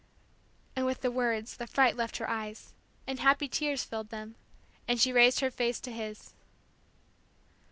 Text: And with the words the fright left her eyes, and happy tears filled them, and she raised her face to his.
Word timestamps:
And 0.75 0.87
with 0.87 1.01
the 1.01 1.11
words 1.11 1.57
the 1.57 1.67
fright 1.67 1.95
left 1.95 2.17
her 2.17 2.27
eyes, 2.27 2.73
and 3.05 3.19
happy 3.19 3.47
tears 3.47 3.83
filled 3.83 4.09
them, 4.09 4.33
and 4.87 4.99
she 4.99 5.13
raised 5.13 5.41
her 5.41 5.51
face 5.51 5.79
to 5.81 5.91
his. 5.91 6.33